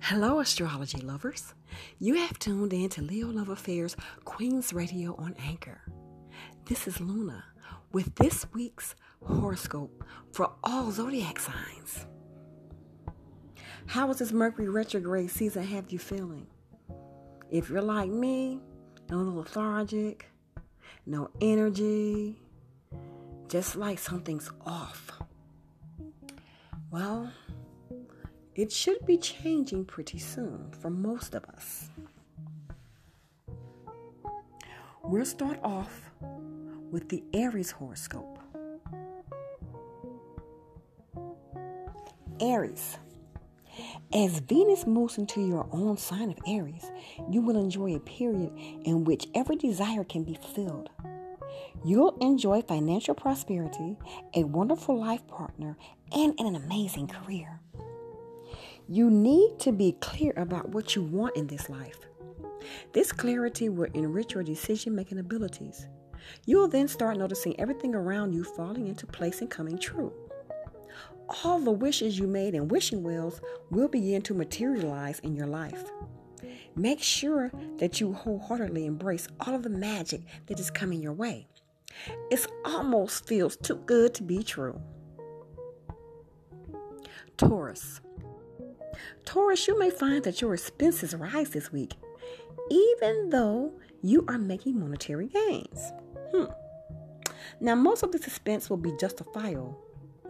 [0.00, 1.54] Hello, astrology lovers.
[1.98, 5.80] You have tuned in to Leo Love Affairs Queen's Radio on Anchor.
[6.64, 7.44] This is Luna
[7.92, 8.94] with this week's
[9.24, 12.06] horoscope for all zodiac signs.
[13.86, 16.46] How is this Mercury retrograde season have you feeling?
[17.50, 18.60] If you're like me,
[19.10, 20.26] a little lethargic,
[21.06, 22.36] no energy,
[23.48, 25.10] just like something's off.
[26.90, 27.30] Well,
[28.58, 31.90] it should be changing pretty soon for most of us.
[35.04, 36.10] We'll start off
[36.90, 38.40] with the Aries horoscope.
[42.40, 42.98] Aries.
[44.12, 46.90] As Venus moves into your own sign of Aries,
[47.30, 48.52] you will enjoy a period
[48.84, 50.90] in which every desire can be fulfilled.
[51.84, 53.96] You'll enjoy financial prosperity,
[54.34, 55.76] a wonderful life partner,
[56.10, 57.60] and an amazing career.
[58.90, 61.98] You need to be clear about what you want in this life.
[62.94, 65.86] This clarity will enrich your decision making abilities.
[66.46, 70.10] You will then start noticing everything around you falling into place and coming true.
[71.44, 75.84] All the wishes you made in wishing wells will begin to materialize in your life.
[76.74, 81.46] Make sure that you wholeheartedly embrace all of the magic that is coming your way.
[82.30, 84.80] It almost feels too good to be true.
[87.36, 88.00] Taurus.
[89.24, 91.94] Taurus, you may find that your expenses rise this week,
[92.70, 93.72] even though
[94.02, 95.92] you are making monetary gains.
[96.34, 96.46] Hmm.
[97.60, 99.78] Now, most of this expense will be justifiable,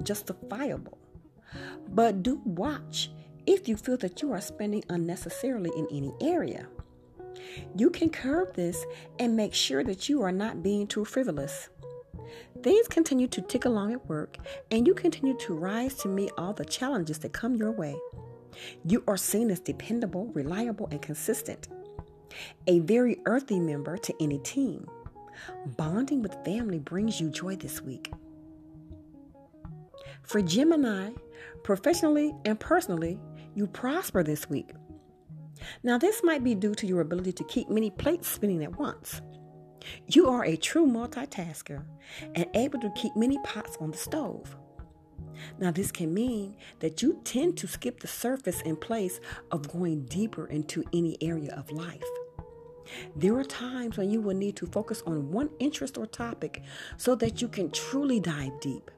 [0.02, 0.98] justifiable,
[1.88, 3.10] but do watch
[3.46, 6.66] if you feel that you are spending unnecessarily in any area.
[7.76, 8.84] You can curb this
[9.18, 11.68] and make sure that you are not being too frivolous.
[12.62, 14.36] Things continue to tick along at work,
[14.70, 17.96] and you continue to rise to meet all the challenges that come your way.
[18.84, 21.68] You are seen as dependable, reliable, and consistent.
[22.66, 24.88] A very earthy member to any team.
[25.76, 28.12] Bonding with family brings you joy this week.
[30.22, 31.10] For Gemini,
[31.62, 33.18] professionally and personally,
[33.54, 34.70] you prosper this week.
[35.82, 39.20] Now, this might be due to your ability to keep many plates spinning at once.
[40.08, 41.82] You are a true multitasker
[42.34, 44.56] and able to keep many pots on the stove.
[45.58, 50.04] Now, this can mean that you tend to skip the surface in place of going
[50.06, 52.02] deeper into any area of life.
[53.16, 56.62] There are times when you will need to focus on one interest or topic
[56.96, 58.90] so that you can truly dive deep.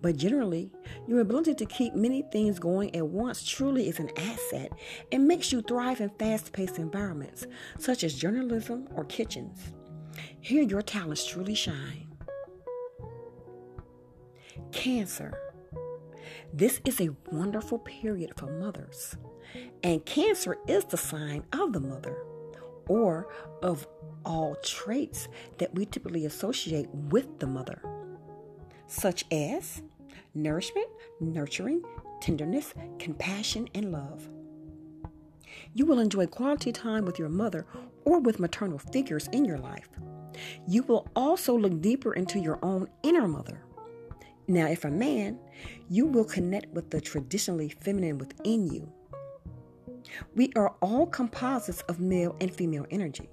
[0.00, 0.70] But generally,
[1.08, 4.72] your ability to keep many things going at once truly is an asset
[5.10, 7.46] and makes you thrive in fast paced environments,
[7.78, 9.72] such as journalism or kitchens.
[10.40, 12.06] Here, your talents truly shine.
[14.70, 15.47] Cancer.
[16.52, 19.16] This is a wonderful period for mothers,
[19.82, 22.16] and Cancer is the sign of the mother
[22.88, 23.28] or
[23.62, 23.86] of
[24.24, 25.28] all traits
[25.58, 27.82] that we typically associate with the mother,
[28.86, 29.82] such as
[30.34, 30.88] nourishment,
[31.20, 31.82] nurturing,
[32.22, 34.28] tenderness, compassion, and love.
[35.74, 37.66] You will enjoy quality time with your mother
[38.06, 39.90] or with maternal figures in your life.
[40.66, 43.60] You will also look deeper into your own inner mother
[44.48, 45.38] now, if a man,
[45.90, 48.90] you will connect with the traditionally feminine within you.
[50.34, 53.28] We are all composites of male and female energy.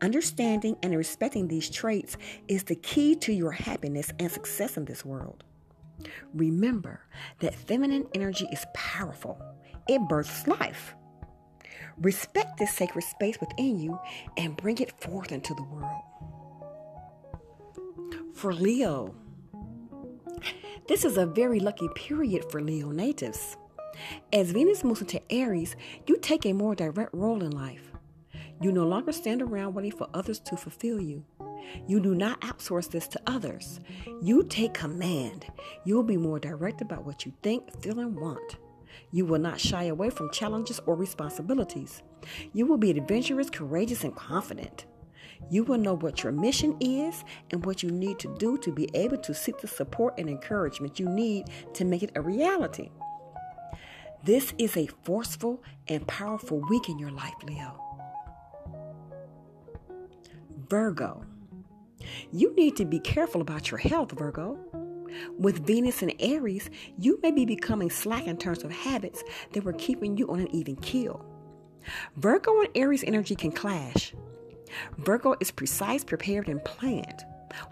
[0.00, 2.16] Understanding and respecting these traits
[2.46, 5.42] is the key to your happiness and success in this world.
[6.32, 7.00] Remember
[7.40, 9.42] that feminine energy is powerful,
[9.88, 10.94] it births life.
[11.98, 13.98] Respect this sacred space within you
[14.36, 16.02] and bring it forth into the world.
[18.34, 19.16] For Leo,
[20.88, 23.56] this is a very lucky period for Leo natives.
[24.32, 25.76] As Venus moves into Aries,
[26.06, 27.92] you take a more direct role in life.
[28.62, 31.24] You no longer stand around waiting for others to fulfill you.
[31.86, 33.80] You do not outsource this to others.
[34.22, 35.44] You take command.
[35.84, 38.56] You will be more direct about what you think, feel, and want.
[39.12, 42.02] You will not shy away from challenges or responsibilities.
[42.54, 44.86] You will be adventurous, courageous, and confident.
[45.50, 48.88] You will know what your mission is and what you need to do to be
[48.94, 52.90] able to seek the support and encouragement you need to make it a reality.
[54.24, 57.80] This is a forceful and powerful week in your life, Leo.
[60.68, 61.24] Virgo.
[62.32, 64.58] You need to be careful about your health, Virgo.
[65.38, 66.68] With Venus and Aries,
[66.98, 70.54] you may be becoming slack in terms of habits that were keeping you on an
[70.54, 71.24] even keel.
[72.16, 74.14] Virgo and Aries energy can clash.
[74.98, 77.24] Virgo is precise, prepared, and planned,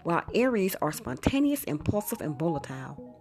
[0.03, 3.17] while Aries are spontaneous, impulsive, and volatile.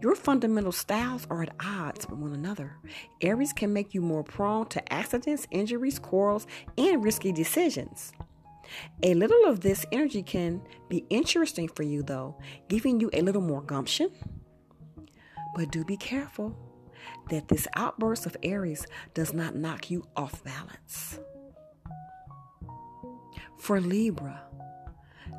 [0.00, 2.76] Your fundamental styles are at odds with one another.
[3.20, 6.46] Aries can make you more prone to accidents, injuries, quarrels,
[6.78, 8.12] and risky decisions.
[9.02, 12.36] A little of this energy can be interesting for you, though,
[12.68, 14.10] giving you a little more gumption.
[15.54, 16.56] But do be careful
[17.30, 21.18] that this outburst of Aries does not knock you off balance.
[23.58, 24.42] For Libra,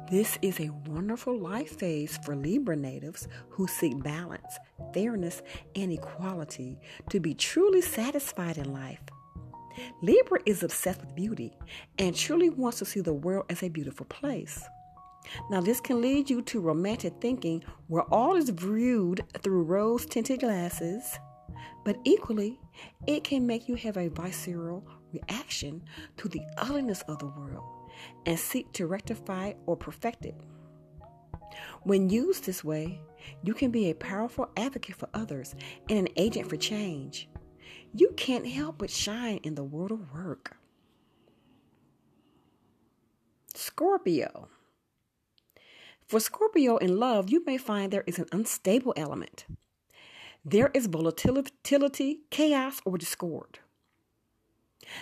[0.09, 4.57] this is a wonderful life phase for Libra natives who seek balance,
[4.93, 5.41] fairness,
[5.75, 6.79] and equality
[7.09, 8.99] to be truly satisfied in life.
[10.01, 11.53] Libra is obsessed with beauty
[11.99, 14.61] and truly wants to see the world as a beautiful place.
[15.49, 20.39] Now, this can lead you to romantic thinking where all is viewed through rose tinted
[20.39, 21.17] glasses,
[21.85, 22.59] but equally,
[23.05, 25.83] it can make you have a visceral reaction
[26.17, 27.76] to the ugliness of the world
[28.25, 30.35] and seek to rectify or perfect it.
[31.83, 33.01] When used this way,
[33.43, 35.55] you can be a powerful advocate for others
[35.89, 37.29] and an agent for change.
[37.93, 40.57] You can't help but shine in the world of work.
[43.53, 44.49] Scorpio.
[46.05, 49.45] For Scorpio in love, you may find there is an unstable element.
[50.45, 53.59] There is volatility, chaos, or discord.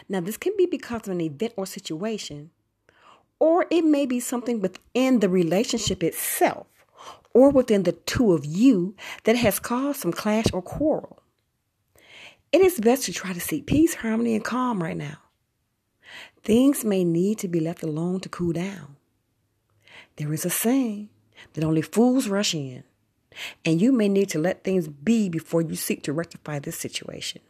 [0.09, 2.49] Now, this can be because of an event or situation,
[3.39, 6.67] or it may be something within the relationship itself
[7.33, 8.95] or within the two of you
[9.25, 11.21] that has caused some clash or quarrel.
[12.51, 15.17] It is best to try to seek peace, harmony, and calm right now.
[16.43, 18.95] Things may need to be left alone to cool down.
[20.15, 21.09] There is a saying
[21.53, 22.83] that only fools rush in,
[23.65, 27.41] and you may need to let things be before you seek to rectify this situation.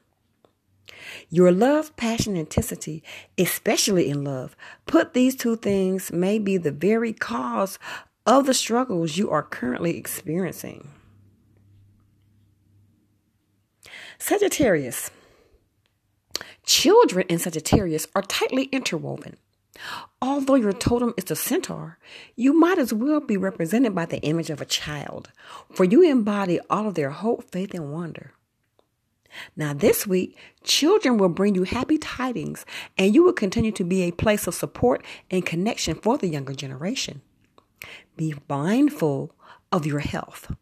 [1.30, 3.04] Your love, passion, intensity,
[3.38, 4.56] especially in love,
[4.86, 7.80] put these two things may be the very cause
[8.26, 10.90] of the struggles you are currently experiencing.
[14.18, 15.12] Sagittarius.
[16.66, 19.38] Children in Sagittarius are tightly interwoven.
[20.22, 22.00] Although your totem is the centaur,
[22.36, 25.31] you might as well be represented by the image of a child,
[25.72, 28.31] for you embody all of their hope, faith, and wonder.
[29.56, 32.66] Now, this week, children will bring you happy tidings,
[32.98, 36.54] and you will continue to be a place of support and connection for the younger
[36.54, 37.22] generation.
[38.16, 39.36] Be mindful
[39.72, 40.56] of your health.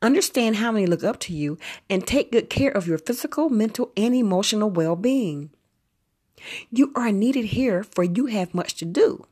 [0.00, 1.58] Understand how many look up to you
[1.90, 5.50] and take good care of your physical, mental, and emotional well being.
[6.70, 9.26] You are needed here, for you have much to do.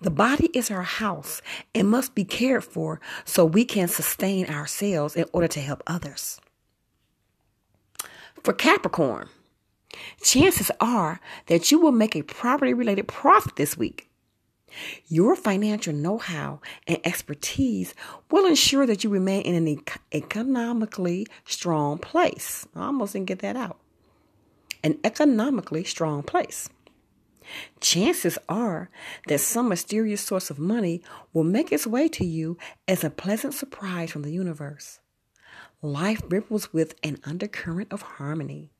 [0.00, 1.42] The body is our house
[1.74, 6.40] and must be cared for so we can sustain ourselves in order to help others.
[8.42, 9.28] For Capricorn,
[10.22, 14.08] chances are that you will make a property related profit this week.
[15.08, 17.94] Your financial know how and expertise
[18.30, 19.82] will ensure that you remain in an
[20.12, 22.66] economically strong place.
[22.76, 23.78] I almost didn't get that out.
[24.84, 26.68] An economically strong place.
[27.80, 28.90] Chances are
[29.26, 31.02] that some mysterious source of money
[31.32, 35.00] will make its way to you as a pleasant surprise from the universe.
[35.80, 38.70] Life ripples with an undercurrent of harmony.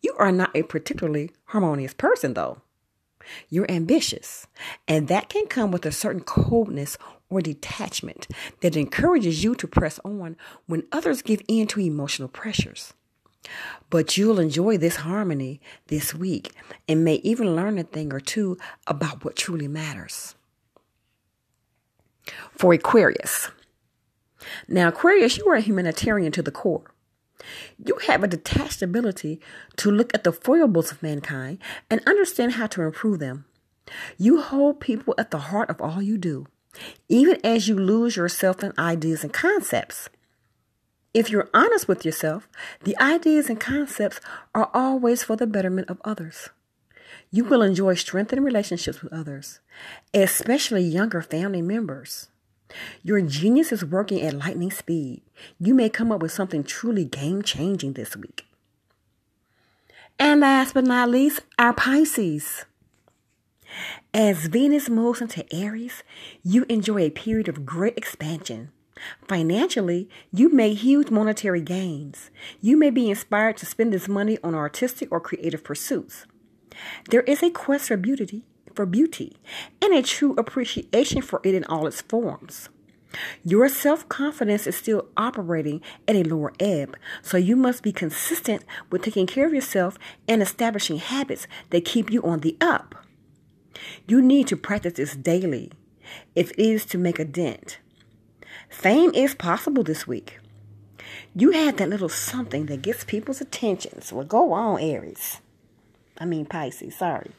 [0.00, 2.62] You are not a particularly harmonious person, though.
[3.50, 4.46] You're ambitious,
[4.86, 6.96] and that can come with a certain coldness
[7.28, 8.26] or detachment
[8.62, 12.94] that encourages you to press on when others give in to emotional pressures.
[13.90, 16.52] But you'll enjoy this harmony this week
[16.88, 20.34] and may even learn a thing or two about what truly matters.
[22.56, 23.50] For Aquarius.
[24.66, 26.92] Now, Aquarius, you are a humanitarian to the core.
[27.84, 29.40] You have a detached ability
[29.76, 33.44] to look at the foibles of mankind and understand how to improve them.
[34.16, 36.46] You hold people at the heart of all you do,
[37.08, 40.08] even as you lose yourself in ideas and concepts.
[41.14, 42.48] If you're honest with yourself,
[42.84, 44.20] the ideas and concepts
[44.54, 46.50] are always for the betterment of others.
[47.30, 49.60] You will enjoy strengthening relationships with others,
[50.12, 52.28] especially younger family members.
[53.02, 55.22] Your genius is working at lightning speed.
[55.58, 58.44] You may come up with something truly game changing this week.
[60.18, 62.64] And last but not least, our Pisces.
[64.12, 66.02] As Venus moves into Aries,
[66.42, 68.70] you enjoy a period of great expansion.
[69.28, 72.30] Financially, you make huge monetary gains.
[72.60, 76.26] You may be inspired to spend this money on artistic or creative pursuits.
[77.10, 78.44] There is a quest for beauty,
[78.78, 79.36] for beauty
[79.82, 82.68] and a true appreciation for it in all its forms.
[83.44, 88.62] Your self confidence is still operating at a lower ebb, so you must be consistent
[88.88, 92.94] with taking care of yourself and establishing habits that keep you on the up.
[94.06, 95.72] You need to practice this daily
[96.36, 97.80] if it is to make a dent.
[98.68, 100.38] Fame is possible this week.
[101.34, 104.02] You had that little something that gets people's attention.
[104.02, 105.40] So go on, Aries.
[106.16, 107.32] I mean Pisces, sorry.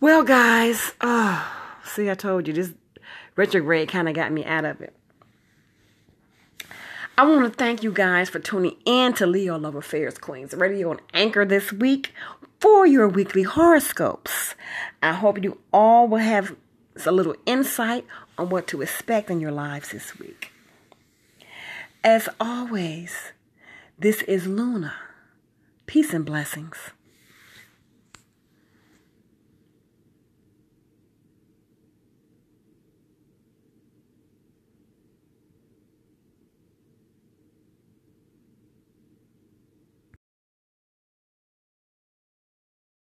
[0.00, 1.44] Well, guys, oh,
[1.84, 2.72] see, I told you this
[3.34, 4.94] retrograde kind of got me out of it.
[7.16, 10.90] I want to thank you guys for tuning in to Leo Love Affairs Queens Radio
[10.90, 12.12] on Anchor this week
[12.60, 14.54] for your weekly horoscopes.
[15.02, 16.54] I hope you all will have
[17.04, 18.06] a little insight
[18.38, 20.52] on what to expect in your lives this week.
[22.04, 23.32] As always,
[23.98, 24.94] this is Luna.
[25.86, 26.92] Peace and blessings.